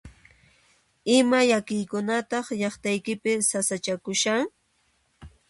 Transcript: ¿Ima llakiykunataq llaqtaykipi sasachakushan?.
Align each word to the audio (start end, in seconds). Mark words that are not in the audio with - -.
¿Ima 1.17 1.39
llakiykunataq 1.49 2.45
llaqtaykipi 2.61 3.31
sasachakushan?. 3.49 4.43